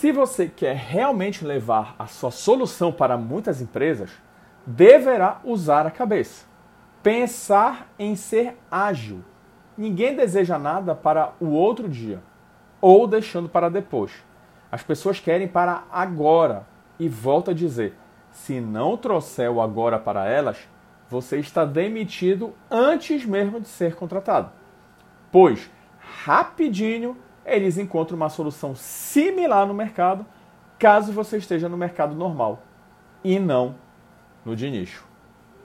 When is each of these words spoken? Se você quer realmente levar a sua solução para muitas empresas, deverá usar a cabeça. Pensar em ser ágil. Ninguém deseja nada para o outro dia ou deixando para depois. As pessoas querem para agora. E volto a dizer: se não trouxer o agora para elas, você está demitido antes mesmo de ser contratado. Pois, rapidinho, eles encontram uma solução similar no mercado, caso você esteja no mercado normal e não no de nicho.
Se 0.00 0.12
você 0.12 0.48
quer 0.48 0.76
realmente 0.76 1.44
levar 1.44 1.94
a 1.98 2.06
sua 2.06 2.30
solução 2.30 2.90
para 2.90 3.18
muitas 3.18 3.60
empresas, 3.60 4.10
deverá 4.64 5.42
usar 5.44 5.86
a 5.86 5.90
cabeça. 5.90 6.46
Pensar 7.02 7.86
em 7.98 8.16
ser 8.16 8.56
ágil. 8.70 9.22
Ninguém 9.76 10.16
deseja 10.16 10.58
nada 10.58 10.94
para 10.94 11.34
o 11.38 11.48
outro 11.48 11.86
dia 11.86 12.22
ou 12.80 13.06
deixando 13.06 13.46
para 13.46 13.68
depois. 13.68 14.10
As 14.72 14.82
pessoas 14.82 15.20
querem 15.20 15.46
para 15.46 15.84
agora. 15.92 16.66
E 16.98 17.06
volto 17.06 17.50
a 17.50 17.54
dizer: 17.54 17.94
se 18.30 18.58
não 18.58 18.96
trouxer 18.96 19.50
o 19.50 19.60
agora 19.60 19.98
para 19.98 20.26
elas, 20.26 20.66
você 21.10 21.36
está 21.36 21.66
demitido 21.66 22.54
antes 22.70 23.26
mesmo 23.26 23.60
de 23.60 23.68
ser 23.68 23.94
contratado. 23.96 24.50
Pois, 25.30 25.70
rapidinho, 26.24 27.18
eles 27.50 27.76
encontram 27.78 28.16
uma 28.16 28.28
solução 28.28 28.74
similar 28.74 29.66
no 29.66 29.74
mercado, 29.74 30.24
caso 30.78 31.12
você 31.12 31.36
esteja 31.36 31.68
no 31.68 31.76
mercado 31.76 32.14
normal 32.14 32.62
e 33.24 33.38
não 33.38 33.74
no 34.44 34.54
de 34.54 34.70
nicho. 34.70 35.09